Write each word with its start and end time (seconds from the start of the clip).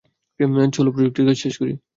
চল 0.71 0.85
প্রজেক্টের 0.93 1.25
কাজ 1.27 1.37
শেষ 1.43 1.53
করি। 1.57 1.73